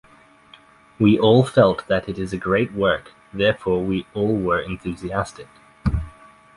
We 0.97 1.19
all 1.19 1.43
felt 1.45 1.85
that 1.87 2.09
it 2.09 2.17
is 2.17 2.33
a 2.33 2.37
great 2.39 2.73
work, 2.73 3.11
therefore 3.31 3.83
we 3.83 4.07
all 4.15 4.35
were 4.35 4.59
enthusiastic. 4.59 5.47